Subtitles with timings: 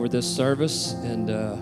[0.00, 1.58] over this service, and uh,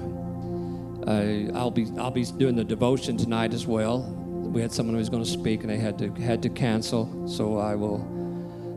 [1.10, 4.02] I, I'll be I'll be doing the devotion tonight as well.
[4.02, 7.26] We had someone who was going to speak, and they had to had to cancel,
[7.28, 8.00] so I will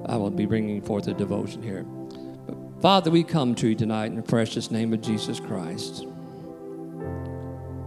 [0.10, 1.84] I will be bringing forth a devotion here.
[1.84, 6.08] But Father, we come to you tonight in the precious name of Jesus Christ.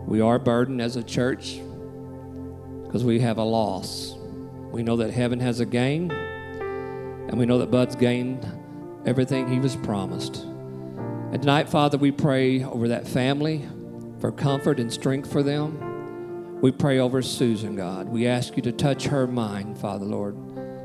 [0.07, 1.59] We are burdened as a church
[2.85, 4.15] because we have a loss.
[4.71, 8.47] We know that heaven has a gain, and we know that Bud's gained
[9.07, 10.47] everything he was promised.
[11.35, 13.67] And tonight, Father, we pray over that family
[14.21, 16.61] for comfort and strength for them.
[16.61, 18.09] We pray over Susan, God.
[18.09, 20.37] We ask you to touch her mind, Father, Lord.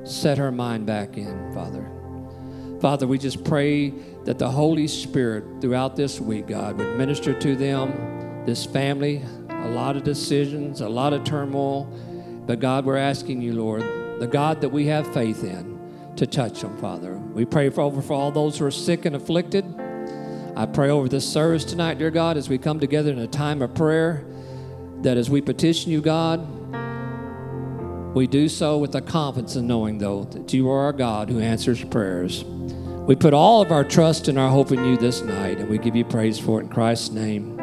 [0.05, 1.87] Set her mind back in, Father.
[2.81, 3.91] Father, we just pray
[4.25, 9.69] that the Holy Spirit throughout this week, God, would minister to them, this family, a
[9.69, 11.83] lot of decisions, a lot of turmoil.
[12.47, 13.83] But God, we're asking you, Lord,
[14.19, 15.79] the God that we have faith in,
[16.15, 17.13] to touch them, Father.
[17.13, 19.63] We pray for over for all those who are sick and afflicted.
[20.59, 23.61] I pray over this service tonight, dear God, as we come together in a time
[23.61, 24.25] of prayer,
[25.03, 26.45] that as we petition you, God,
[28.13, 31.39] we do so with the confidence in knowing, though, that you are our God who
[31.39, 32.43] answers prayers.
[32.43, 35.77] We put all of our trust and our hope in you this night, and we
[35.77, 37.57] give you praise for it in Christ's name.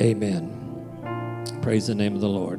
[0.00, 1.58] Amen.
[1.60, 2.58] Praise the name of the Lord.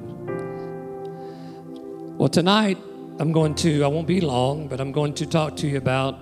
[2.19, 2.77] Well, tonight,
[3.17, 6.19] I'm going to, I won't be long, but I'm going to talk to you about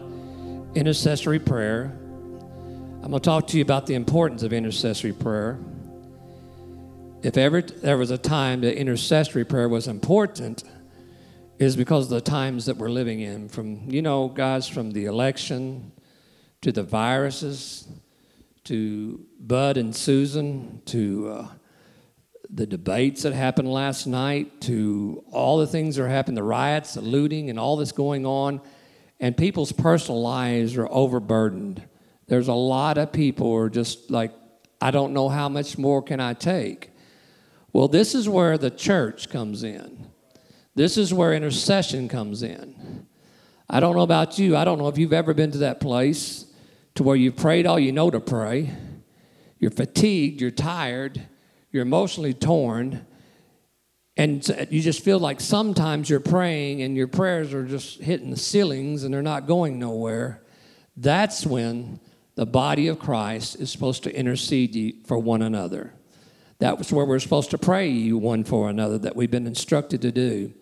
[0.75, 1.99] intercessory prayer.
[3.03, 5.59] I'm going to talk to you about the importance of intercessory prayer.
[7.21, 10.63] If ever there was a time that intercessory prayer was important,
[11.59, 13.49] is because of the times that we're living in.
[13.49, 15.91] From, you know, guys, from the election
[16.61, 17.89] to the viruses
[18.63, 21.47] to Bud and Susan to uh,
[22.49, 26.93] the debates that happened last night to all the things that are happening, the riots,
[26.93, 28.61] the looting, and all this going on,
[29.19, 31.83] and people's personal lives are overburdened.
[32.27, 34.31] There's a lot of people who are just like,
[34.81, 36.91] I don't know how much more can I take.
[37.71, 40.07] Well, this is where the church comes in.
[40.75, 43.07] This is where intercession comes in.
[43.69, 44.55] I don't know about you.
[44.55, 46.45] I don't know if you've ever been to that place
[46.95, 48.71] to where you've prayed all you know to pray.
[49.59, 51.21] You're fatigued, you're tired,
[51.71, 53.05] you're emotionally torn,
[54.15, 58.37] and you just feel like sometimes you're praying and your prayers are just hitting the
[58.37, 60.43] ceilings and they're not going nowhere.
[60.95, 61.99] That's when
[62.35, 65.93] the body of Christ is supposed to intercede for one another.
[66.59, 70.01] That was where we're supposed to pray you one for another, that we've been instructed
[70.01, 70.53] to do.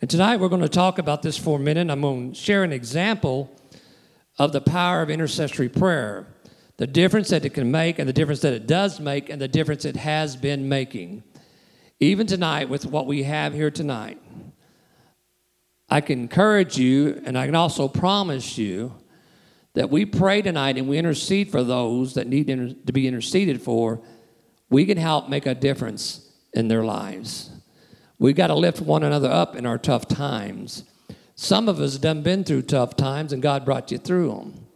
[0.00, 1.90] And tonight we're going to talk about this for a minute.
[1.90, 3.54] I'm going to share an example
[4.38, 6.26] of the power of intercessory prayer
[6.78, 9.46] the difference that it can make and the difference that it does make and the
[9.46, 11.22] difference it has been making.
[12.00, 14.20] Even tonight, with what we have here tonight,
[15.88, 18.94] I can encourage you and I can also promise you
[19.74, 24.02] that we pray tonight and we intercede for those that need to be interceded for.
[24.68, 27.50] We can help make a difference in their lives.
[28.18, 30.84] We've got to lift one another up in our tough times.
[31.34, 34.66] Some of us have done been through tough times and God brought you through them.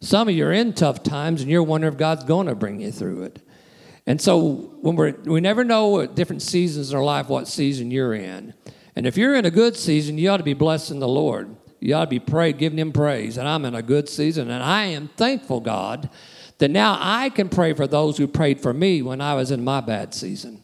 [0.00, 2.80] Some of you are in tough times and you're wondering if God's going to bring
[2.80, 3.40] you through it.
[4.06, 4.40] And so
[4.80, 8.54] when we're, we never know at different seasons in our life what season you're in.
[8.96, 11.54] And if you're in a good season, you ought to be blessing the Lord.
[11.80, 13.38] You ought to be praying, giving Him praise.
[13.38, 16.10] And I'm in a good season, and I am thankful, God,
[16.58, 19.64] that now I can pray for those who prayed for me when I was in
[19.64, 20.62] my bad season.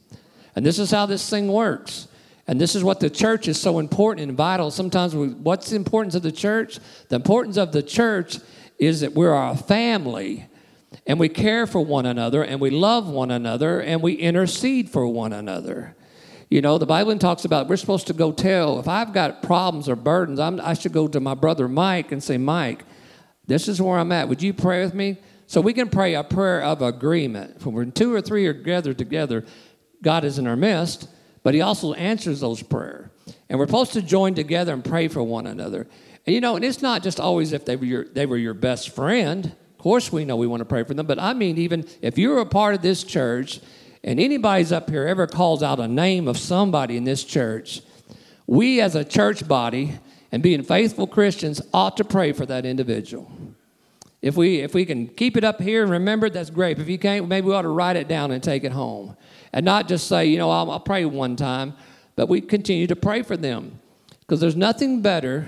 [0.55, 2.09] And this is how this thing works.
[2.47, 4.71] And this is what the church is so important and vital.
[4.71, 6.79] Sometimes, we, what's the importance of the church?
[7.09, 8.39] The importance of the church
[8.79, 10.47] is that we're a family
[11.07, 15.09] and we care for one another and we love one another and we intercede for
[15.09, 15.96] one another.
[16.49, 19.89] You know, the Bible talks about we're supposed to go tell, if I've got problems
[19.89, 22.85] or burdens, I'm, i should go to my brother Mike and say, Mike,
[23.47, 24.29] this is where I'm at.
[24.29, 25.17] Would you pray with me?
[25.49, 27.65] So we can pray a prayer of agreement.
[27.65, 29.45] When we're two or three are gathered together,
[30.03, 31.09] God is in our midst,
[31.43, 33.11] but He also answers those prayers.
[33.49, 35.87] And we're supposed to join together and pray for one another.
[36.27, 38.55] And you know, and it's not just always if they were your, they were your
[38.55, 39.47] best friend.
[39.47, 42.19] Of course, we know we want to pray for them, but I mean, even if
[42.19, 43.61] you're a part of this church
[44.07, 47.83] and anybody's up here ever calls out a name of somebody in this church,
[48.47, 49.99] we as a church body
[50.31, 53.31] and being faithful Christians ought to pray for that individual.
[54.23, 56.77] If we, if we can keep it up here and remember it, that's great.
[56.77, 59.17] But If you can't, maybe we ought to write it down and take it home.
[59.53, 61.75] And not just say, you know, I'll, I'll pray one time,
[62.15, 63.81] but we continue to pray for them.
[64.21, 65.47] Because there's nothing better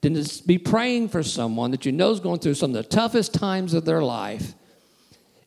[0.00, 2.88] than to be praying for someone that you know is going through some of the
[2.88, 4.54] toughest times of their life.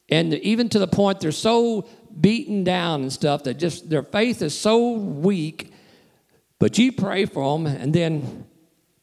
[0.09, 1.87] And even to the point they're so
[2.19, 5.71] beaten down and stuff that just their faith is so weak.
[6.59, 8.45] But you pray for them, and then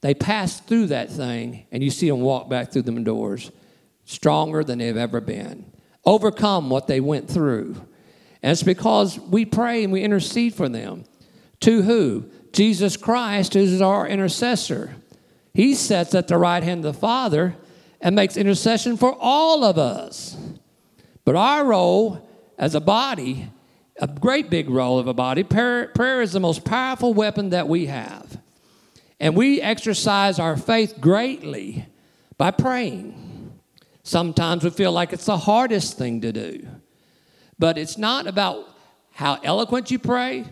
[0.00, 3.50] they pass through that thing, and you see them walk back through them doors
[4.04, 5.64] stronger than they've ever been.
[6.04, 7.76] overcome what they went through.
[8.42, 11.04] And it's because we pray and we intercede for them.
[11.60, 12.28] To who?
[12.52, 14.96] Jesus Christ is our intercessor.
[15.54, 17.54] He sits at the right hand of the Father
[18.00, 20.36] and makes intercession for all of us.
[21.24, 23.50] But our role as a body,
[24.00, 27.68] a great big role of a body, prayer, prayer is the most powerful weapon that
[27.68, 28.40] we have.
[29.20, 31.86] And we exercise our faith greatly
[32.38, 33.52] by praying.
[34.02, 36.66] Sometimes we feel like it's the hardest thing to do.
[37.58, 38.66] But it's not about
[39.12, 40.44] how eloquent you pray.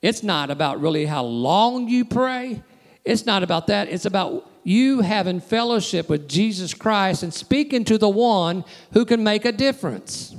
[0.00, 2.62] It's not about really how long you pray.
[3.04, 3.88] It's not about that.
[3.88, 9.22] It's about you having fellowship with Jesus Christ and speaking to the one who can
[9.22, 10.34] make a difference.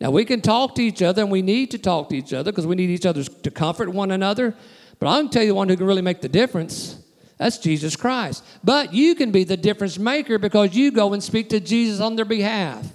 [0.00, 2.52] Now, we can talk to each other, and we need to talk to each other
[2.52, 4.54] because we need each other to comfort one another.
[4.98, 7.02] But I'm going to tell you the one who can really make the difference.
[7.38, 8.44] That's Jesus Christ.
[8.64, 12.16] But you can be the difference maker because you go and speak to Jesus on
[12.16, 12.86] their behalf.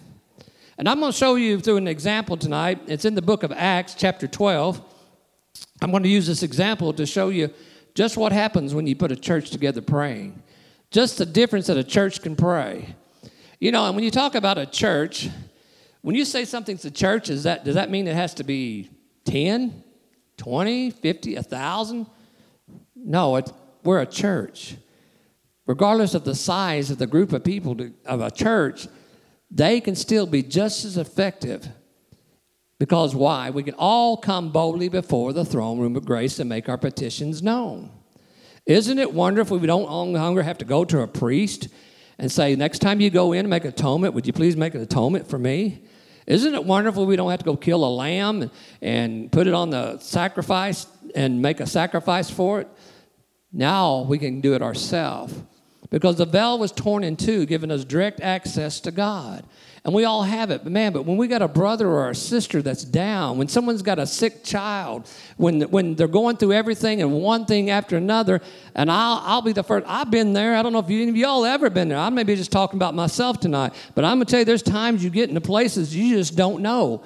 [0.77, 2.80] And I'm going to show you through an example tonight.
[2.88, 4.81] It's in the book of Acts, chapter 12.
[5.81, 7.51] I'm going to use this example to show you
[7.94, 10.42] just what happens when you put a church together praying.
[10.89, 12.95] Just the difference that a church can pray.
[13.59, 15.30] You know, and when you talk about a church,
[16.01, 18.89] when you say something's a church, is that, does that mean it has to be
[19.25, 19.83] 10,
[20.38, 22.07] 20, 50, 1,000?
[22.95, 23.51] No, it,
[23.83, 24.75] we're a church.
[25.68, 28.88] Regardless of the size of the group of people to, of a church,
[29.51, 31.68] they can still be just as effective.
[32.80, 33.51] Because why?
[33.51, 37.44] We can all come boldly before the throne room of grace and make our petitions
[37.44, 37.92] known.
[38.65, 41.68] Isn't it wonderful we don't longer have to go to a priest
[42.21, 44.81] and say, next time you go in and make atonement, would you please make an
[44.81, 45.81] atonement for me?
[46.27, 49.56] Isn't it wonderful we don't have to go kill a lamb and, and put it
[49.56, 50.85] on the sacrifice
[51.15, 52.68] and make a sacrifice for it?
[53.51, 55.33] Now we can do it ourselves
[55.89, 59.44] because the veil was torn in two, giving us direct access to God.
[59.83, 60.63] And we all have it.
[60.63, 63.81] But man, but when we got a brother or a sister that's down, when someone's
[63.81, 68.41] got a sick child, when, when they're going through everything and one thing after another,
[68.75, 69.87] and I'll, I'll be the first.
[69.89, 70.55] I've been there.
[70.55, 71.97] I don't know if you, any of y'all ever been there.
[71.97, 73.73] I may be just talking about myself tonight.
[73.95, 76.61] But I'm going to tell you, there's times you get into places you just don't
[76.61, 77.03] know.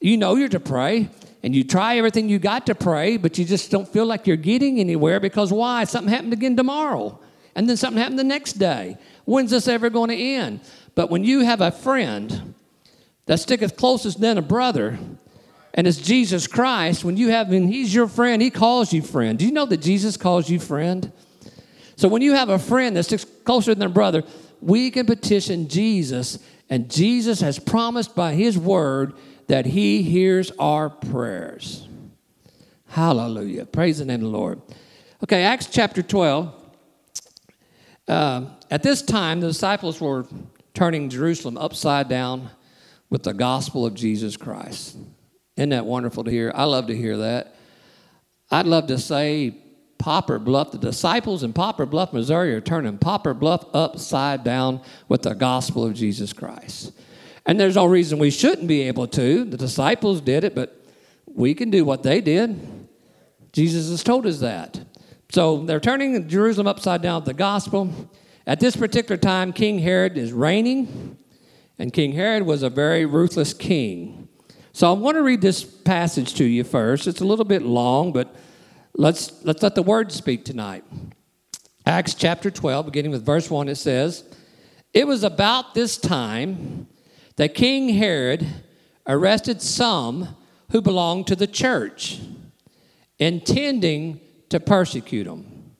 [0.00, 1.08] You know you're to pray,
[1.42, 4.36] and you try everything you got to pray, but you just don't feel like you're
[4.36, 5.82] getting anywhere because why?
[5.84, 7.18] Something happened again tomorrow.
[7.56, 8.96] And then something happened the next day.
[9.24, 10.60] When's this ever going to end?
[10.94, 12.54] But when you have a friend
[13.26, 14.98] that sticketh closest than a brother,
[15.74, 19.38] and it's Jesus Christ, when you have him, he's your friend, he calls you friend.
[19.38, 21.10] Do you know that Jesus calls you friend?
[21.96, 24.24] So when you have a friend that sticks closer than a brother,
[24.60, 29.14] we can petition Jesus, and Jesus has promised by his word
[29.48, 31.88] that he hears our prayers.
[32.88, 33.64] Hallelujah.
[33.64, 34.60] Praise the name of the Lord.
[35.24, 36.52] Okay, Acts chapter 12.
[38.06, 40.26] Uh, at this time, the disciples were
[40.74, 42.50] turning Jerusalem upside down
[43.10, 44.96] with the gospel of Jesus Christ.
[45.56, 46.52] Isn't that wonderful to hear?
[46.54, 47.56] I love to hear that.
[48.50, 49.56] I'd love to say
[49.98, 55.22] Poplar Bluff, the disciples in Poplar Bluff, Missouri are turning Poplar Bluff upside down with
[55.22, 56.92] the gospel of Jesus Christ.
[57.46, 59.44] And there's no reason we shouldn't be able to.
[59.44, 60.76] The disciples did it, but
[61.26, 62.88] we can do what they did.
[63.52, 64.80] Jesus has told us that.
[65.30, 67.92] So they're turning Jerusalem upside down with the gospel.
[68.46, 71.16] At this particular time, King Herod is reigning,
[71.78, 74.28] and King Herod was a very ruthless king.
[74.72, 77.06] So I want to read this passage to you first.
[77.06, 78.34] It's a little bit long, but
[78.96, 80.84] let's, let's let the word speak tonight.
[81.86, 84.24] Acts chapter 12, beginning with verse 1, it says,
[84.94, 86.88] It was about this time
[87.36, 88.46] that King Herod
[89.06, 90.36] arrested some
[90.70, 92.20] who belonged to the church,
[93.18, 95.74] intending to persecute them.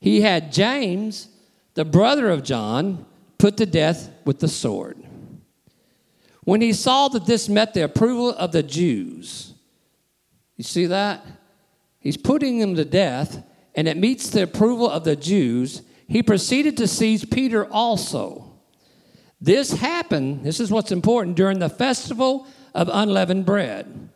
[0.00, 1.28] He had James,
[1.74, 3.06] the brother of John,
[3.38, 4.98] put to death with the sword.
[6.44, 9.54] When he saw that this met the approval of the Jews,
[10.56, 11.24] you see that?
[11.98, 13.42] He's putting him to death,
[13.74, 15.82] and it meets the approval of the Jews.
[16.08, 18.52] He proceeded to seize Peter also.
[19.40, 24.10] This happened, this is what's important, during the festival of unleavened bread.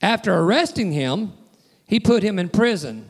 [0.00, 1.32] After arresting him,
[1.86, 3.09] he put him in prison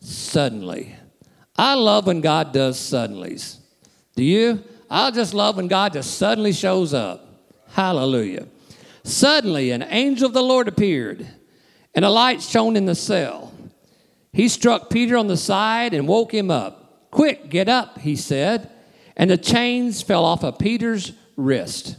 [0.00, 0.96] suddenly.
[1.56, 3.56] I love when God does suddenlies.
[4.14, 4.62] Do you?
[4.90, 7.26] I just love when God just suddenly shows up.
[7.70, 8.46] Hallelujah.
[9.02, 11.26] Suddenly, an angel of the Lord appeared,
[11.94, 13.52] and a light shone in the cell.
[14.32, 17.10] He struck Peter on the side and woke him up.
[17.10, 18.70] Quick, get up, he said.
[19.16, 21.96] And the chains fell off of Peter's wrist.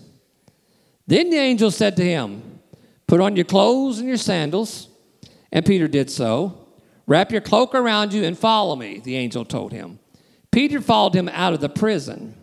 [1.07, 2.59] Then the angel said to him,
[3.07, 4.87] Put on your clothes and your sandals.
[5.51, 6.67] And Peter did so.
[7.09, 9.97] Wrap your cloak around you and follow me, the angel told him.
[10.51, 12.35] Peter followed him out of the prison.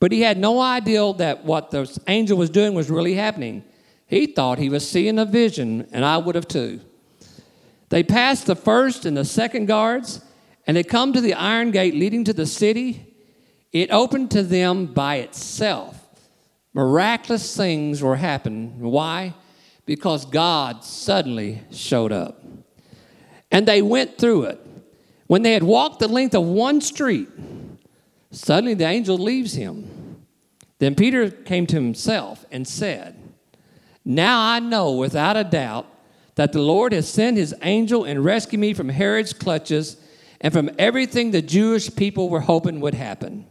[0.00, 3.62] But he had no idea that what the angel was doing was really happening.
[4.06, 6.80] He thought he was seeing a vision, and I would have too.
[7.90, 10.24] They passed the first and the second guards,
[10.66, 13.14] and they come to the iron gate leading to the city.
[13.72, 16.02] It opened to them by itself.
[16.72, 18.80] Miraculous things were happening.
[18.80, 19.34] Why?
[19.84, 22.42] Because God suddenly showed up.
[23.52, 24.66] And they went through it.
[25.28, 27.28] When they had walked the length of one street,
[28.32, 30.16] Suddenly the angel leaves him.
[30.78, 33.14] Then Peter came to himself and said,
[34.04, 35.86] Now I know without a doubt
[36.34, 39.98] that the Lord has sent his angel and rescued me from Herod's clutches
[40.40, 43.46] and from everything the Jewish people were hoping would happen.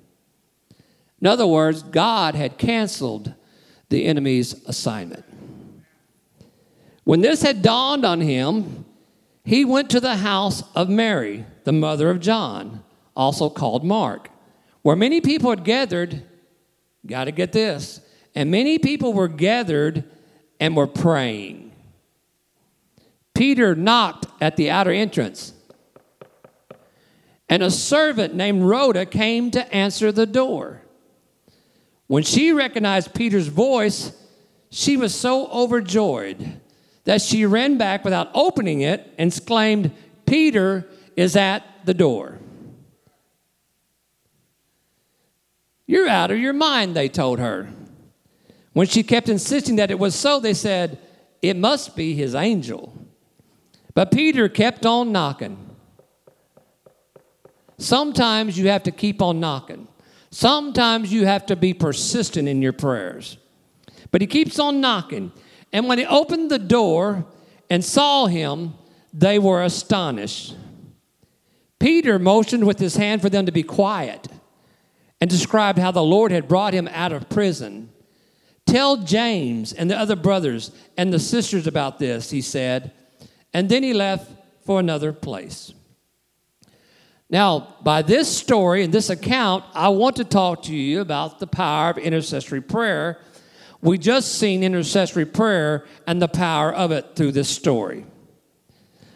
[1.21, 3.33] In other words, God had canceled
[3.89, 5.23] the enemy's assignment.
[7.03, 8.83] When this had dawned on him,
[9.51, 12.83] he went to the house of Mary, the mother of John,
[13.15, 14.31] also called Mark
[14.81, 16.23] where many people had gathered,
[17.05, 18.01] got to get this,
[18.33, 20.03] and many people were gathered
[20.59, 21.71] and were praying.
[23.33, 25.53] Peter knocked at the outer entrance,
[27.49, 30.81] and a servant named Rhoda came to answer the door.
[32.07, 34.11] When she recognized Peter's voice,
[34.69, 36.60] she was so overjoyed
[37.05, 39.91] that she ran back without opening it and exclaimed,
[40.25, 42.37] Peter is at the door.
[45.87, 47.69] You're out of your mind, they told her.
[48.73, 50.99] When she kept insisting that it was so, they said,
[51.41, 52.93] It must be his angel.
[53.93, 55.57] But Peter kept on knocking.
[57.77, 59.87] Sometimes you have to keep on knocking.
[60.29, 63.37] Sometimes you have to be persistent in your prayers.
[64.11, 65.31] But he keeps on knocking.
[65.73, 67.25] And when he opened the door
[67.69, 68.73] and saw him,
[69.13, 70.55] they were astonished.
[71.79, 74.27] Peter motioned with his hand for them to be quiet
[75.19, 77.89] and described how the Lord had brought him out of prison.
[78.65, 82.91] Tell James and the other brothers and the sisters about this, he said.
[83.53, 84.31] And then he left
[84.65, 85.73] for another place.
[87.29, 91.47] Now, by this story and this account, I want to talk to you about the
[91.47, 93.19] power of intercessory prayer.
[93.81, 98.05] We just seen intercessory prayer and the power of it through this story.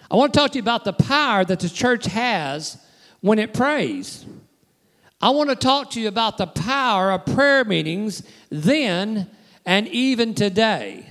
[0.09, 2.77] I want to talk to you about the power that the church has
[3.21, 4.25] when it prays.
[5.21, 9.29] I want to talk to you about the power of prayer meetings then
[9.65, 11.07] and even today.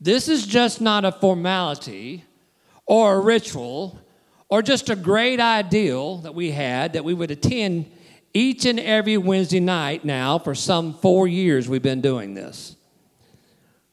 [0.00, 2.24] This is just not a formality
[2.86, 3.98] or a ritual
[4.48, 7.90] or just a great ideal that we had that we would attend
[8.38, 12.76] each and every Wednesday night now for some four years we've been doing this.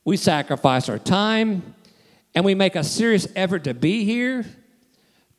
[0.04, 1.74] We sacrifice our time
[2.36, 4.46] and we make a serious effort to be here,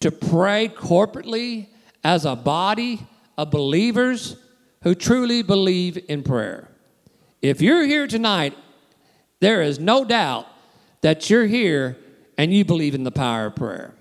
[0.01, 1.69] to pray corporately
[2.03, 3.07] as a body
[3.39, 4.37] of believers
[4.83, 6.69] who truly believe in prayer.
[7.41, 8.57] If you're here tonight,
[9.39, 10.49] there is no doubt
[11.03, 11.97] that you're here
[12.37, 13.95] and you believe in the power of prayer.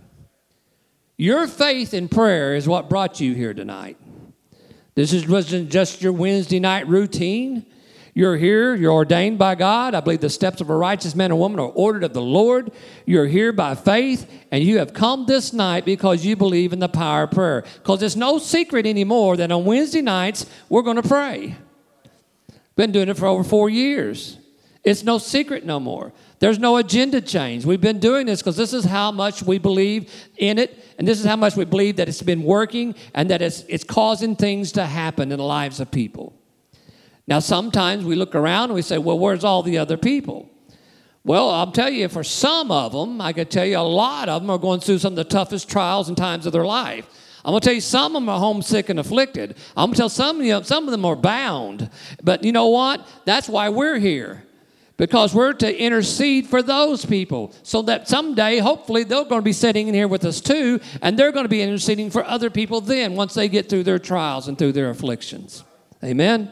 [1.15, 3.97] Your faith in prayer is what brought you here tonight.
[4.95, 7.65] This is, wasn't just your Wednesday night routine.
[8.13, 9.93] You're here, you're ordained by God.
[9.93, 12.71] I believe the steps of a righteous man or woman are ordered of the Lord.
[13.05, 16.87] You're here by faith, and you have come this night because you believe in the
[16.87, 17.65] power of prayer.
[17.73, 21.57] Because it's no secret anymore that on Wednesday nights, we're going to pray.
[22.77, 24.37] Been doing it for over four years.
[24.85, 26.13] It's no secret no more.
[26.39, 27.65] There's no agenda change.
[27.65, 31.19] We've been doing this because this is how much we believe in it, and this
[31.19, 34.73] is how much we believe that it's been working and that it's, it's causing things
[34.73, 36.33] to happen in the lives of people.
[37.27, 40.49] Now, sometimes we look around and we say, well, where's all the other people?
[41.23, 44.43] Well, I'll tell you, for some of them, I could tell you a lot of
[44.43, 47.07] them are going through some of the toughest trials and times of their life.
[47.43, 49.57] I'm going to tell you, some of them are homesick and afflicted.
[49.75, 51.89] I'm going to tell some of you, some of them are bound.
[52.23, 53.07] But you know what?
[53.25, 54.43] That's why we're here.
[54.97, 59.51] Because we're to intercede for those people so that someday, hopefully, they're going to be
[59.51, 62.79] sitting in here with us too, and they're going to be interceding for other people
[62.79, 65.65] then once they get through their trials and through their afflictions.
[66.01, 66.49] Amen?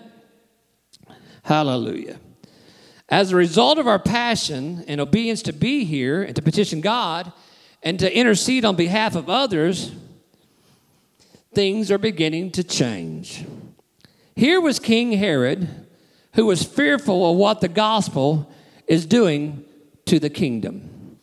[1.43, 2.19] Hallelujah.
[3.07, 7.31] As a result of our passion and obedience to be here and to petition God
[7.81, 9.91] and to intercede on behalf of others,
[11.53, 13.45] things are beginning to change.
[14.35, 15.82] Here was King Herod,
[16.33, 18.51] who is fearful of what the gospel
[18.87, 19.63] is doing
[20.05, 21.17] to the kingdom.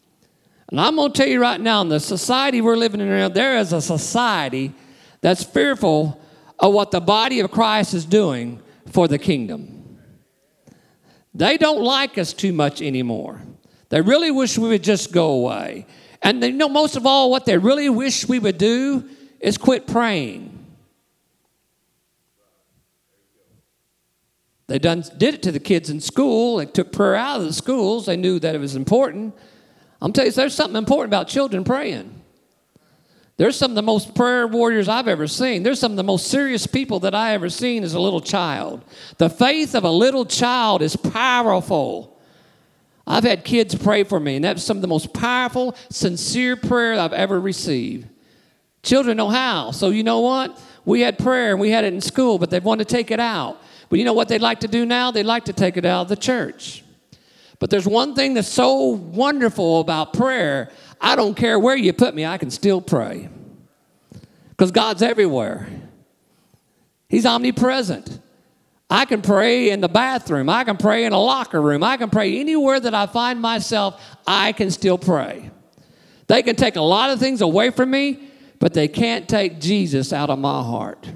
[0.71, 3.29] And I'm going to tell you right now, in the society we're living in now,
[3.29, 4.73] there is a society
[5.21, 6.21] that's fearful
[6.59, 9.99] of what the body of Christ is doing for the kingdom.
[11.35, 13.41] They don't like us too much anymore.
[13.89, 15.87] They really wish we would just go away.
[16.23, 19.09] And they know most of all, what they really wish we would do
[19.41, 20.60] is quit praying.
[24.71, 26.59] They done, did it to the kids in school.
[26.59, 28.07] They took prayer out of the schools.
[28.07, 29.35] They knew that it was important.
[30.01, 32.23] I'm telling you, there's something important about children praying.
[33.37, 35.65] There's some of the most prayer warriors I've ever seen.
[35.65, 38.85] There's some of the most serious people that I ever seen as a little child.
[39.19, 42.17] The faith of a little child is powerful.
[43.09, 46.97] I've had kids pray for me, and that's some of the most powerful, sincere prayer
[46.97, 48.07] I've ever received.
[48.85, 49.73] Children know how.
[49.73, 50.63] So, you know what?
[50.85, 53.19] We had prayer and we had it in school, but they want to take it
[53.19, 53.61] out.
[53.91, 55.11] But you know what they'd like to do now?
[55.11, 56.83] They'd like to take it out of the church.
[57.59, 60.71] But there's one thing that's so wonderful about prayer.
[61.01, 63.29] I don't care where you put me, I can still pray.
[64.51, 65.69] Because God's everywhere,
[67.09, 68.21] He's omnipresent.
[68.89, 70.49] I can pray in the bathroom.
[70.49, 71.83] I can pray in a locker room.
[71.85, 74.01] I can pray anywhere that I find myself.
[74.27, 75.51] I can still pray.
[76.27, 78.21] They can take a lot of things away from me,
[78.59, 81.09] but they can't take Jesus out of my heart.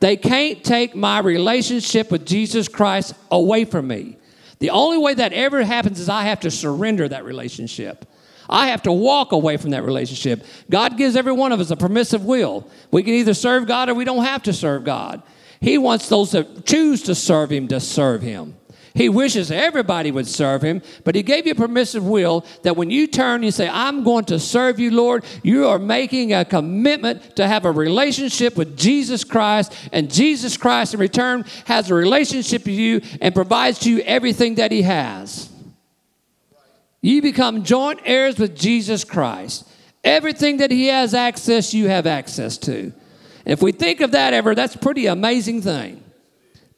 [0.00, 4.16] They can't take my relationship with Jesus Christ away from me.
[4.58, 8.06] The only way that ever happens is I have to surrender that relationship.
[8.48, 10.44] I have to walk away from that relationship.
[10.70, 12.68] God gives every one of us a permissive will.
[12.90, 15.22] We can either serve God or we don't have to serve God.
[15.60, 18.55] He wants those that choose to serve Him to serve Him.
[18.96, 22.90] He wishes everybody would serve Him, but He gave you a permissive will that when
[22.90, 27.36] you turn and say, I'm going to serve you, Lord, you are making a commitment
[27.36, 32.64] to have a relationship with Jesus Christ, and Jesus Christ in return has a relationship
[32.64, 35.50] with you and provides to you everything that He has.
[37.02, 39.68] You become joint heirs with Jesus Christ.
[40.02, 42.94] Everything that He has access, you have access to.
[43.44, 46.02] If we think of that ever, that's pretty amazing thing.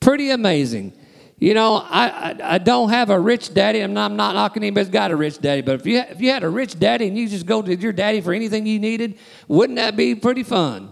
[0.01, 0.93] Pretty amazing.
[1.39, 3.81] You know, I, I, I don't have a rich daddy.
[3.81, 6.31] I'm not, I'm not knocking anybody's got a rich daddy, but if you, if you
[6.31, 9.19] had a rich daddy and you just go to your daddy for anything you needed,
[9.47, 10.91] wouldn't that be pretty fun?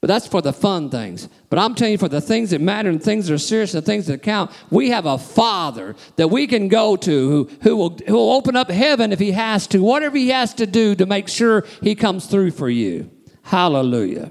[0.00, 1.28] But that's for the fun things.
[1.50, 3.84] But I'm telling you, for the things that matter and things that are serious and
[3.84, 7.98] things that count, we have a Father that we can go to who, who, will,
[8.06, 11.06] who will open up heaven if He has to, whatever He has to do to
[11.06, 13.10] make sure He comes through for you.
[13.42, 14.30] Hallelujah.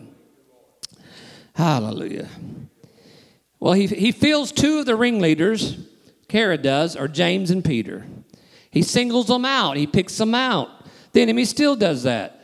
[1.54, 2.30] Hallelujah.
[3.60, 5.78] Well, he, he fills two of the ringleaders,
[6.30, 8.06] Herod does, are James and Peter.
[8.70, 10.70] He singles them out, he picks them out.
[11.14, 12.37] The enemy still does that.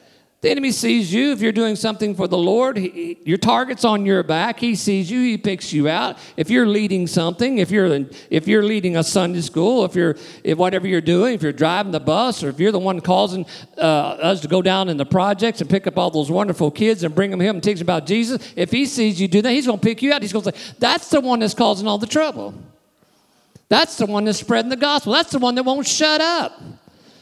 [0.44, 2.76] The enemy sees you if you're doing something for the Lord.
[2.76, 4.60] He, your target's on your back.
[4.60, 5.22] He sees you.
[5.22, 6.18] He picks you out.
[6.36, 10.58] If you're leading something, if you're if you're leading a Sunday school, if you're if
[10.58, 13.46] whatever you're doing, if you're driving the bus, or if you're the one causing
[13.78, 17.06] uh, us to go down in the projects and pick up all those wonderful kids
[17.06, 19.52] and bring them here and teach them about Jesus, if he sees you do that,
[19.52, 20.22] he's going to pick you out.
[20.22, 22.54] He's going to say, "That's the one that's causing all the trouble.
[23.70, 25.14] That's the one that's spreading the gospel.
[25.14, 26.62] That's the one that won't shut up.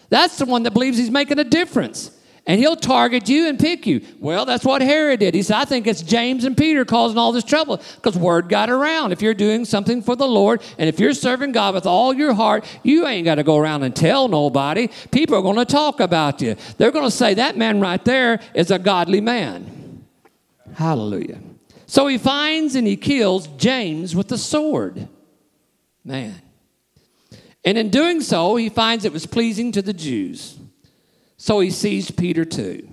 [0.10, 2.18] That's the one that believes he's making a difference."
[2.52, 4.02] And he'll target you and pick you.
[4.20, 5.34] Well, that's what Herod did.
[5.34, 8.70] He said, I think it's James and Peter causing all this trouble because word got
[8.70, 9.14] around.
[9.14, 12.34] If you're doing something for the Lord and if you're serving God with all your
[12.34, 14.90] heart, you ain't got to go around and tell nobody.
[15.12, 16.58] People are going to talk about you.
[16.78, 20.04] They're going to say, that man right there is a godly man.
[20.74, 21.40] Hallelujah.
[21.86, 25.08] So he finds and he kills James with the sword.
[26.04, 26.36] Man.
[27.64, 30.58] And in doing so, he finds it was pleasing to the Jews.
[31.42, 32.88] So he seized Peter too.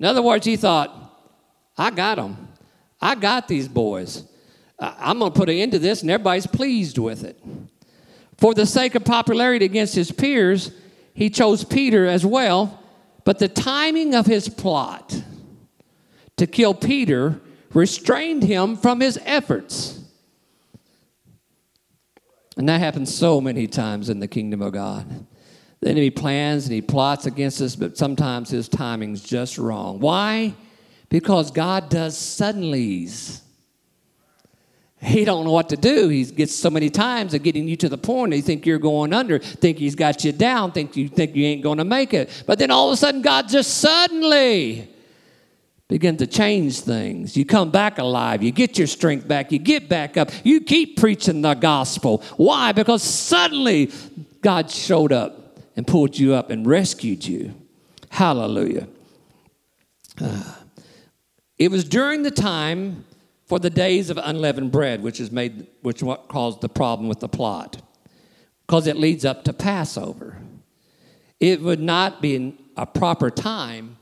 [0.00, 0.90] In other words, he thought,
[1.76, 2.48] I got them.
[2.98, 4.24] I got these boys.
[4.78, 7.38] I'm going to put an end to this, and everybody's pleased with it.
[8.38, 10.70] For the sake of popularity against his peers,
[11.12, 12.82] he chose Peter as well,
[13.24, 15.22] but the timing of his plot
[16.38, 17.38] to kill Peter
[17.74, 20.00] restrained him from his efforts.
[22.56, 25.26] And that happens so many times in the kingdom of God.
[25.80, 30.00] The enemy plans and he plots against us, but sometimes his timing's just wrong.
[30.00, 30.54] Why?
[31.08, 33.42] Because God does suddenlies.
[35.00, 36.08] He don't know what to do.
[36.08, 39.12] He gets so many times of getting you to the point you think you're going
[39.12, 42.42] under, think he's got you down, think you think you ain't going to make it.
[42.46, 44.88] But then all of a sudden, God just suddenly
[45.86, 47.36] begin to change things.
[47.36, 48.42] You come back alive.
[48.42, 49.52] You get your strength back.
[49.52, 50.30] You get back up.
[50.42, 52.22] You keep preaching the gospel.
[52.36, 52.72] Why?
[52.72, 53.92] Because suddenly
[54.42, 55.37] God showed up
[55.78, 57.54] and pulled you up and rescued you.
[58.10, 58.88] Hallelujah.
[60.20, 60.54] Uh,
[61.56, 63.04] it was during the time
[63.46, 67.20] for the days of unleavened bread, which is made, which what caused the problem with
[67.20, 67.80] the plot,
[68.66, 70.38] because it leads up to Passover.
[71.38, 73.98] It would not be a proper time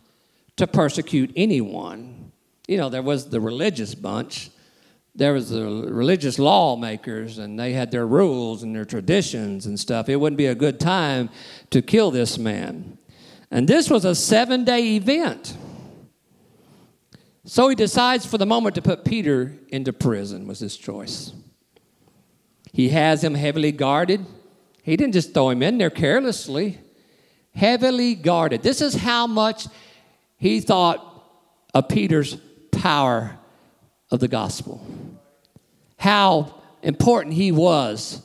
[0.56, 2.32] to persecute anyone.
[2.66, 4.48] You know, there was the religious bunch,
[5.16, 10.08] there was the religious lawmakers, and they had their rules and their traditions and stuff.
[10.08, 11.30] It wouldn't be a good time
[11.70, 12.98] to kill this man.
[13.50, 15.56] And this was a seven day event.
[17.44, 21.32] So he decides for the moment to put Peter into prison, was his choice.
[22.72, 24.26] He has him heavily guarded.
[24.82, 26.78] He didn't just throw him in there carelessly,
[27.54, 28.62] heavily guarded.
[28.62, 29.66] This is how much
[30.36, 31.24] he thought
[31.72, 32.36] of Peter's
[32.70, 33.38] power
[34.10, 34.84] of the gospel,
[36.06, 38.22] how important he was.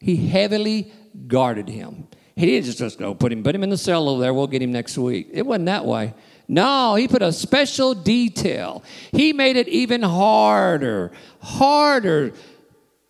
[0.00, 0.92] He heavily
[1.28, 2.08] guarded him.
[2.34, 4.60] He didn't just, go put him, put him in the cell over there, we'll get
[4.60, 5.28] him next week.
[5.32, 6.12] It wasn't that way.
[6.48, 8.82] No, he put a special detail.
[9.12, 12.32] He made it even harder, harder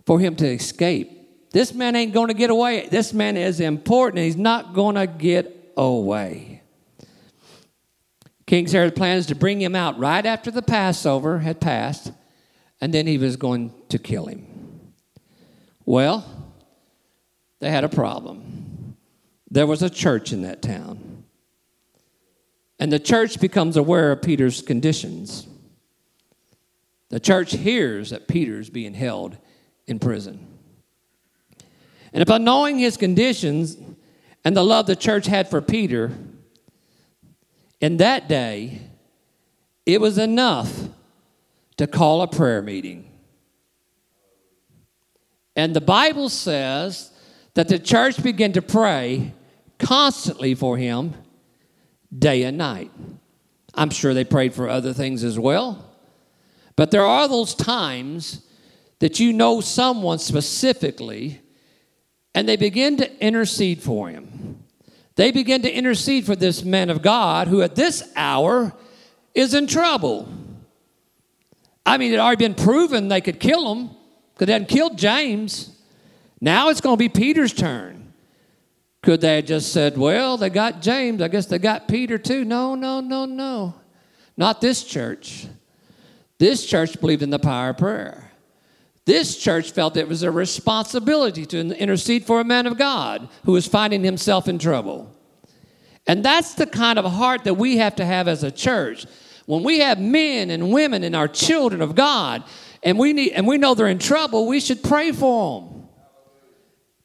[0.04, 1.50] for him to escape.
[1.50, 2.86] This man ain't going to get away.
[2.90, 4.22] This man is important.
[4.22, 6.60] He's not going to get away.
[8.46, 12.12] King Herod plans to bring him out right after the Passover had passed,
[12.84, 14.92] and then he was going to kill him.
[15.86, 16.22] Well,
[17.58, 18.98] they had a problem.
[19.50, 21.24] There was a church in that town.
[22.78, 25.46] And the church becomes aware of Peter's conditions.
[27.08, 29.38] The church hears that Peter's being held
[29.86, 30.46] in prison.
[32.12, 33.78] And upon knowing his conditions
[34.44, 36.12] and the love the church had for Peter,
[37.80, 38.82] in that day,
[39.86, 40.90] it was enough
[41.76, 43.10] to call a prayer meeting.
[45.56, 47.12] And the Bible says
[47.54, 49.32] that the church began to pray
[49.78, 51.14] constantly for him
[52.16, 52.90] day and night.
[53.74, 55.90] I'm sure they prayed for other things as well.
[56.76, 58.46] But there are those times
[58.98, 61.40] that you know someone specifically
[62.34, 64.64] and they begin to intercede for him.
[65.16, 68.72] They begin to intercede for this man of God who at this hour
[69.34, 70.28] is in trouble.
[71.86, 73.90] I mean, it had already been proven they could kill him
[74.32, 75.70] because they hadn't killed James.
[76.40, 78.12] Now it's going to be Peter's turn.
[79.02, 82.44] Could they have just said, well, they got James, I guess they got Peter too?
[82.44, 83.74] No, no, no, no.
[84.36, 85.46] Not this church.
[86.38, 88.30] This church believed in the power of prayer.
[89.04, 93.52] This church felt it was a responsibility to intercede for a man of God who
[93.52, 95.14] was finding himself in trouble.
[96.06, 99.06] And that's the kind of heart that we have to have as a church.
[99.46, 102.44] When we have men and women and our children of God,
[102.82, 105.88] and we need and we know they're in trouble, we should pray for them.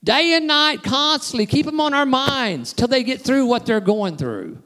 [0.04, 1.46] Day and night, constantly.
[1.46, 4.62] Keep them on our minds till they get through what they're going through.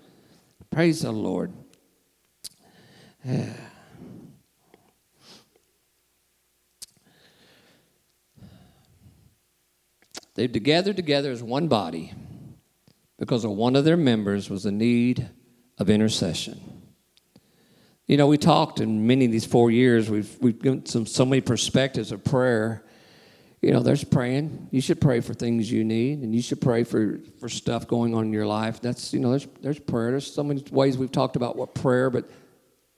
[0.69, 1.51] Praise the Lord.
[3.25, 3.53] Yeah.
[10.35, 12.13] They've gathered together as one body
[13.19, 15.29] because of one of their members was in need
[15.77, 16.72] of intercession.
[18.13, 21.25] You know, we talked in many of these four years, we've, we've given some, so
[21.25, 22.83] many perspectives of prayer
[23.63, 24.67] you know, there's praying.
[24.71, 28.13] You should pray for things you need, and you should pray for, for stuff going
[28.13, 28.81] on in your life.
[28.81, 30.11] That's, you know, there's, there's prayer.
[30.11, 32.29] There's so many ways we've talked about what prayer, but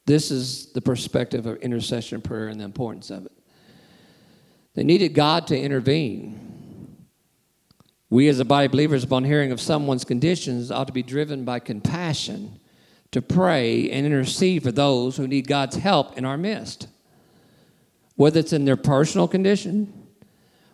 [0.08, 3.32] this is the perspective of intercession prayer and the importance of it.
[4.74, 6.98] They needed God to intervene.
[8.10, 11.46] We, as a body of believers, upon hearing of someone's conditions, ought to be driven
[11.46, 12.60] by compassion
[13.16, 16.90] to pray and intercede for those who need God's help in our midst.
[18.18, 20.08] Whether it's in their personal condition,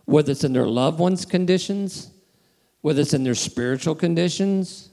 [0.06, 2.10] whether it's in their loved ones' conditions,
[2.82, 4.90] whether it's in their spiritual conditions,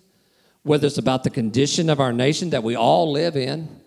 [0.63, 3.81] whether it's about the condition of our nation that we all live in,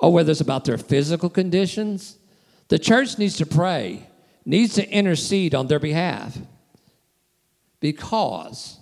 [0.00, 2.16] or whether it's about their physical conditions,
[2.66, 4.04] the church needs to pray,
[4.44, 6.36] needs to intercede on their behalf.
[7.78, 8.80] Because,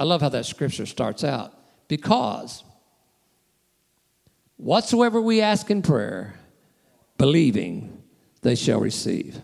[0.00, 1.56] I love how that scripture starts out.
[1.86, 2.64] Because,
[4.62, 6.34] whatsoever we ask in prayer,
[7.18, 8.02] believing,
[8.42, 9.40] they shall receive.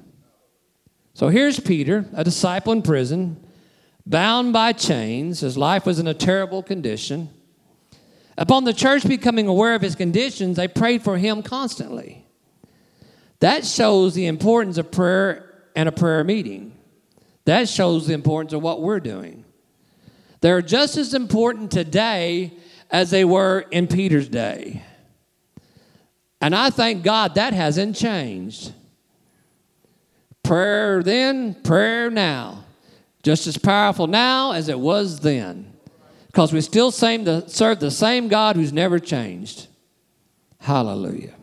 [1.14, 3.44] So here's Peter, a disciple in prison,
[4.06, 5.40] bound by chains.
[5.40, 7.30] His life was in a terrible condition.
[8.36, 12.24] Upon the church becoming aware of his conditions, they prayed for him constantly.
[13.40, 16.76] That shows the importance of prayer and a prayer meeting.
[17.44, 19.44] That shows the importance of what we're doing.
[20.40, 22.52] They're just as important today
[22.90, 24.84] as they were in Peter's day.
[26.40, 28.72] And I thank God that hasn't changed.
[30.42, 32.64] Prayer then, prayer now.
[33.22, 35.72] Just as powerful now as it was then.
[36.28, 37.24] Because we still serve
[37.80, 39.66] the same God who's never changed.
[40.60, 41.34] Hallelujah.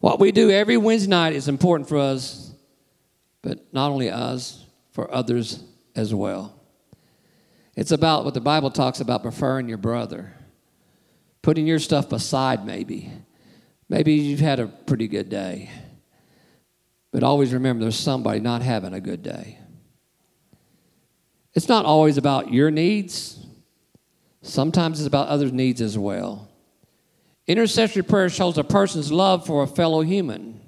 [0.00, 2.52] What we do every Wednesday night is important for us,
[3.42, 5.62] but not only us, for others
[5.94, 6.58] as well.
[7.76, 10.34] It's about what the Bible talks about preferring your brother,
[11.42, 13.10] putting your stuff aside, maybe.
[13.88, 15.70] Maybe you've had a pretty good day,
[17.10, 19.58] but always remember there's somebody not having a good day.
[21.54, 23.44] It's not always about your needs,
[24.40, 26.48] sometimes it's about others' needs as well.
[27.46, 30.60] Intercessory prayer shows a person's love for a fellow human.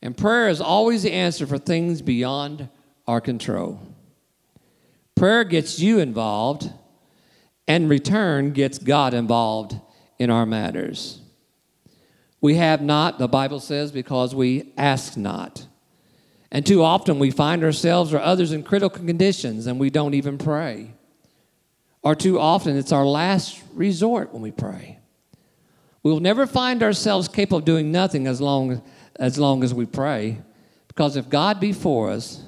[0.00, 2.68] And prayer is always the answer for things beyond
[3.06, 3.80] our control.
[5.14, 6.72] Prayer gets you involved,
[7.72, 9.80] and return gets God involved
[10.18, 11.22] in our matters.
[12.42, 15.66] We have not, the Bible says, because we ask not.
[16.50, 20.36] And too often we find ourselves or others in critical conditions and we don't even
[20.36, 20.92] pray.
[22.02, 24.98] Or too often it's our last resort when we pray.
[26.02, 28.82] We will never find ourselves capable of doing nothing as long
[29.16, 30.42] as, long as we pray,
[30.88, 32.44] because if God be for us,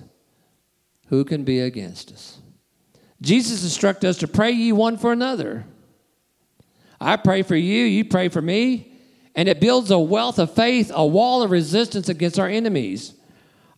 [1.07, 2.41] who can be against us?
[3.25, 5.65] Jesus instructed us to pray ye one for another.
[7.01, 8.93] I pray for you, you pray for me,
[9.35, 13.15] and it builds a wealth of faith, a wall of resistance against our enemies.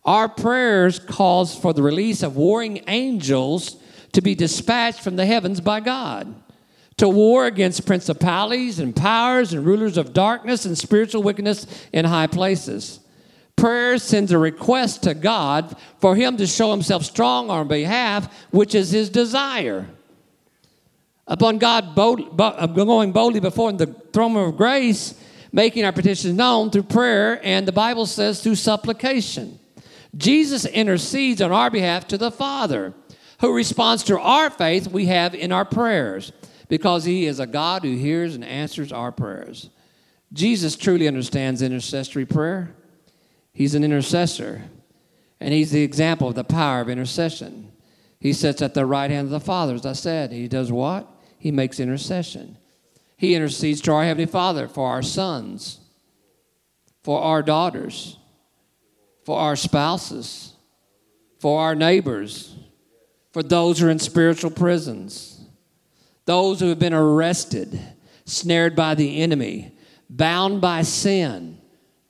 [0.05, 3.77] Our prayers cause for the release of warring angels
[4.13, 6.33] to be dispatched from the heavens by God
[6.97, 12.27] to war against principalities and powers and rulers of darkness and spiritual wickedness in high
[12.27, 12.99] places.
[13.57, 18.73] Prayer sends a request to God for Him to show Himself strong on behalf, which
[18.73, 19.87] is His desire.
[21.27, 25.19] Upon God bold, uh, going boldly before the throne of grace,
[25.51, 29.59] making our petitions known through prayer, and the Bible says through supplication.
[30.15, 32.93] Jesus intercedes on our behalf to the Father,
[33.41, 36.31] who responds to our faith we have in our prayers
[36.69, 39.69] because He is a God who hears and answers our prayers.
[40.33, 42.75] Jesus truly understands intercessory prayer.
[43.57, 44.63] He's an intercessor,
[45.39, 47.71] and He's the example of the power of intercession.
[48.19, 50.31] He sits at the right hand of the Father, as I said.
[50.31, 51.07] He does what?
[51.39, 52.57] He makes intercession.
[53.17, 55.79] He intercedes to our Heavenly Father for our sons,
[57.03, 58.17] for our daughters,
[59.25, 60.53] for our spouses,
[61.39, 62.55] for our neighbors,
[63.31, 65.37] for those who are in spiritual prisons
[66.27, 67.79] those who have been arrested,
[68.25, 69.71] snared by the enemy,
[70.09, 71.56] bound by sin,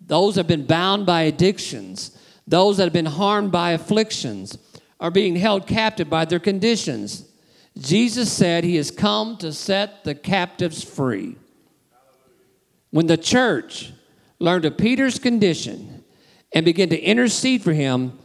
[0.08, 2.18] those that have been bound by addictions,
[2.48, 4.58] those that have been harmed by afflictions,
[5.00, 7.30] are being held captive by their conditions.
[7.78, 11.36] Jesus said he has come to set the captives free.
[12.90, 13.92] When the church
[14.40, 16.04] learned of Peter's condition
[16.54, 18.18] and began to intercede for him,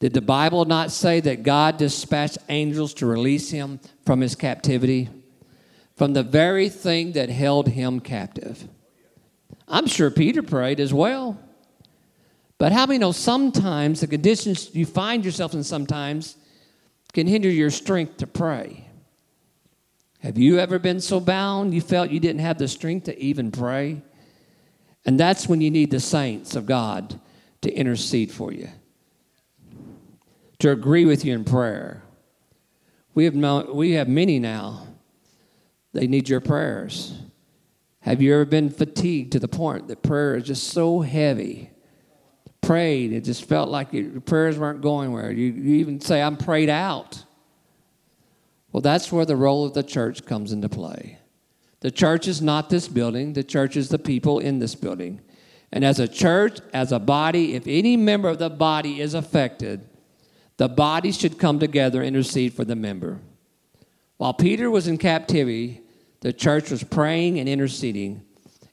[0.00, 5.08] did the Bible not say that God dispatched angels to release him from his captivity?
[5.96, 8.68] From the very thing that held him captive.
[9.66, 11.40] I'm sure Peter prayed as well.
[12.58, 16.36] But how many know sometimes the conditions you find yourself in sometimes
[17.12, 18.88] can hinder your strength to pray?
[20.20, 23.50] Have you ever been so bound you felt you didn't have the strength to even
[23.50, 24.02] pray?
[25.04, 27.20] And that's when you need the saints of God
[27.62, 28.68] to intercede for you
[30.64, 32.02] to agree with you in prayer.
[33.14, 34.86] We have, we have many now.
[35.92, 37.12] They need your prayers.
[38.04, 41.70] Have you ever been fatigued to the point that prayer is just so heavy?
[42.60, 45.32] Prayed, it just felt like your prayers weren't going where.
[45.32, 47.24] You, you even say, I'm prayed out.
[48.72, 51.18] Well, that's where the role of the church comes into play.
[51.80, 55.22] The church is not this building, the church is the people in this building.
[55.72, 59.88] And as a church, as a body, if any member of the body is affected,
[60.58, 63.20] the body should come together and intercede for the member.
[64.18, 65.80] While Peter was in captivity,
[66.24, 68.24] the church was praying and interceding.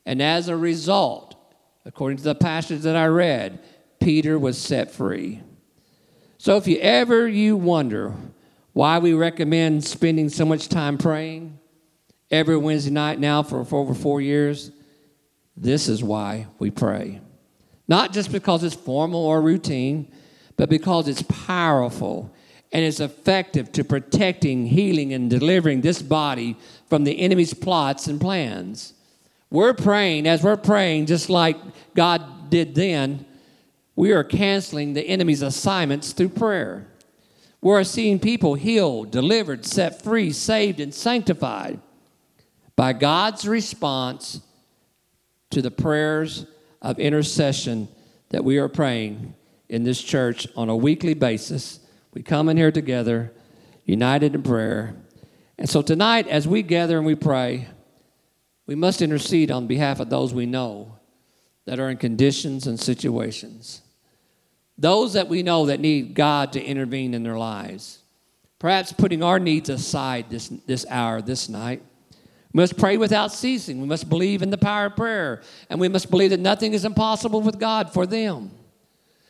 [0.05, 1.35] And as a result,
[1.83, 3.59] according to the passage that I read,
[3.99, 5.41] Peter was set free.
[6.37, 8.13] So if you ever you wonder
[8.71, 11.59] why we recommend spending so much time praying
[12.31, 14.71] every Wednesday night now for, for over four years,
[15.57, 17.19] this is why we pray.
[17.85, 20.09] Not just because it's formal or routine,
[20.55, 22.33] but because it's powerful
[22.71, 26.55] and it's effective to protecting, healing, and delivering this body
[26.87, 28.93] from the enemy's plots and plans.
[29.49, 31.57] We're praying, as we're praying, just like
[31.93, 33.25] God did then,
[33.95, 36.87] we are canceling the enemy's assignments through prayer.
[37.61, 41.79] We're seeing people healed, delivered, set free, saved, and sanctified
[42.75, 44.39] by God's response
[45.51, 46.45] to the prayers
[46.81, 47.89] of intercession
[48.29, 49.35] that we are praying
[49.69, 51.80] in this church on a weekly basis.
[52.13, 53.31] We come in here together,
[53.85, 54.95] united in prayer.
[55.57, 57.67] And so tonight, as we gather and we pray,
[58.65, 60.97] we must intercede on behalf of those we know
[61.65, 63.81] that are in conditions and situations.
[64.77, 67.99] Those that we know that need God to intervene in their lives.
[68.59, 71.81] Perhaps putting our needs aside this, this hour, this night.
[72.53, 73.79] We must pray without ceasing.
[73.81, 75.41] We must believe in the power of prayer.
[75.69, 78.51] And we must believe that nothing is impossible with God for them.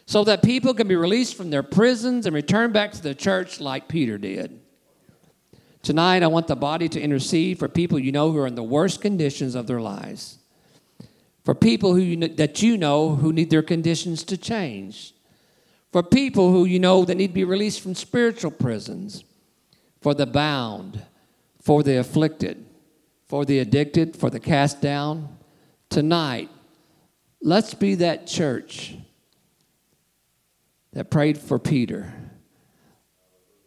[0.06, 3.60] So that people can be released from their prisons and return back to the church
[3.62, 4.60] like Peter did.
[5.84, 8.64] Tonight, I want the body to intercede for people you know who are in the
[8.64, 10.38] worst conditions of their lives.
[11.44, 15.14] For people who you, that you know who need their conditions to change.
[15.92, 19.24] For people who you know that need to be released from spiritual prisons.
[20.02, 21.02] For the bound.
[21.62, 22.66] For the afflicted
[23.32, 25.38] for the addicted, for the cast down.
[25.90, 26.50] Tonight,
[27.42, 28.94] let's be that church
[30.94, 32.14] that prayed for Peter.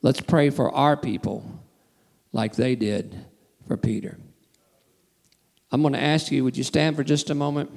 [0.03, 1.45] Let's pray for our people
[2.33, 3.17] like they did
[3.67, 4.19] for Peter.
[5.73, 7.71] I'm going to ask you, would you stand for just a moment?